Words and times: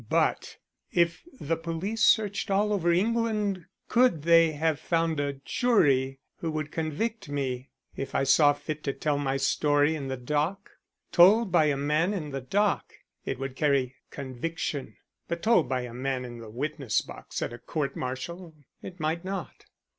But 0.09 0.57
if 0.91 1.21
the 1.39 1.55
police 1.57 2.01
searched 2.01 2.49
all 2.49 2.73
over 2.73 2.91
England 2.91 3.67
could 3.87 4.23
they 4.23 4.53
have 4.53 4.79
found 4.79 5.19
a 5.19 5.33
jury 5.33 6.17
who 6.37 6.49
would 6.49 6.71
convict 6.71 7.29
me 7.29 7.69
if 7.95 8.15
I 8.15 8.23
saw 8.23 8.51
fit 8.53 8.83
to 8.85 8.93
tell 8.93 9.19
my 9.19 9.37
story 9.37 9.93
in 9.93 10.07
the 10.07 10.17
dock? 10.17 10.71
Told 11.11 11.51
by 11.51 11.65
a 11.65 11.77
man 11.77 12.15
in 12.15 12.31
the 12.31 12.41
dock 12.41 12.93
it 13.25 13.37
would 13.37 13.55
carry 13.55 13.93
conviction; 14.09 14.97
but 15.27 15.43
told 15.43 15.69
by 15.69 15.81
a 15.81 15.93
man 15.93 16.25
in 16.25 16.39
the 16.39 16.49
witness 16.49 17.01
box 17.01 17.39
at 17.43 17.53
a 17.53 17.59
court 17.59 17.95
martial 17.95 18.55
it 18.81 18.99
might 18.99 19.23
not." 19.23 19.65